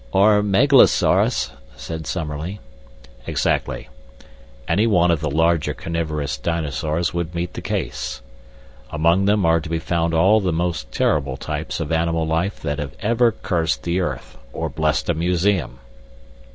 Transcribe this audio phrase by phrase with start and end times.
[0.11, 2.59] "Or megalosaurus," said Summerlee.
[3.27, 3.87] "Exactly.
[4.67, 8.23] Any one of the larger carnivorous dinosaurs would meet the case.
[8.89, 12.79] Among them are to be found all the most terrible types of animal life that
[12.79, 15.77] have ever cursed the earth or blessed a museum."